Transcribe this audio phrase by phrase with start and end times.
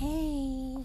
[0.00, 0.76] Hey,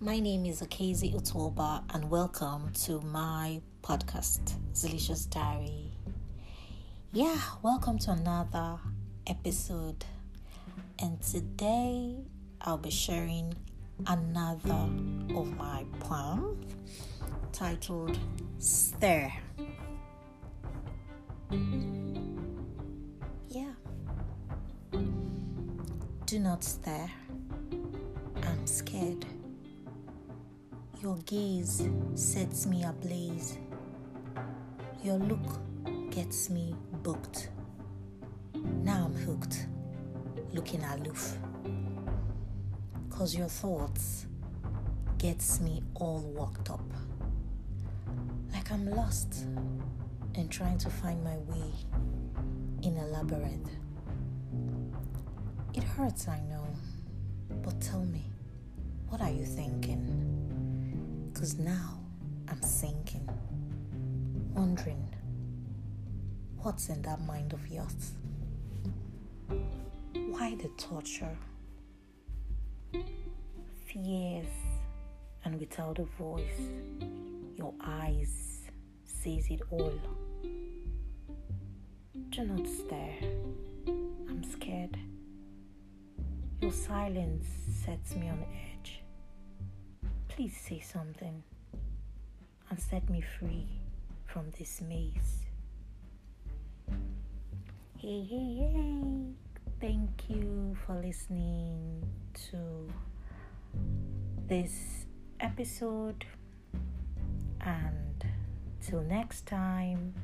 [0.00, 5.90] my name is Akazi Utoba, and welcome to my podcast, Delicious Diary.
[7.12, 8.78] Yeah, welcome to another
[9.26, 10.02] episode.
[10.98, 12.24] And today
[12.62, 13.52] I'll be sharing
[14.06, 14.88] another
[15.36, 16.58] of my poem
[17.52, 18.18] titled
[18.60, 19.34] Stare.
[23.50, 23.74] Yeah.
[26.24, 27.10] Do not stare.
[28.42, 29.24] I'm scared.
[31.00, 33.58] Your gaze sets me ablaze.
[35.02, 35.60] Your look
[36.10, 37.50] gets me booked.
[38.82, 39.66] Now I'm hooked,
[40.52, 41.36] looking aloof.
[43.10, 44.26] Cause your thoughts
[45.18, 46.84] gets me all worked up.
[48.52, 49.46] Like I'm lost
[50.34, 51.72] and trying to find my way
[52.82, 53.70] in a labyrinth.
[55.74, 56.66] It hurts, I know,
[57.62, 58.31] but tell me,
[59.12, 61.28] what are you thinking?
[61.30, 62.00] Because now
[62.48, 63.28] I'm sinking,
[64.54, 65.06] wondering
[66.62, 68.12] what's in that mind of yours.
[70.14, 71.36] Why the torture?
[73.84, 74.46] Fears
[75.44, 76.70] and without a voice,
[77.54, 78.62] your eyes
[79.04, 79.92] says it all.
[82.30, 83.18] Do not stare.
[83.86, 84.96] I'm scared.
[86.62, 87.46] Your silence
[87.84, 89.01] sets me on edge.
[90.34, 91.42] Please say something
[92.70, 93.66] and set me free
[94.24, 95.44] from this maze.
[97.98, 99.02] Hey, hey, hey.
[99.78, 102.02] Thank you for listening
[102.50, 102.88] to
[104.48, 105.04] this
[105.38, 106.24] episode.
[107.60, 108.24] And
[108.80, 110.14] till next time.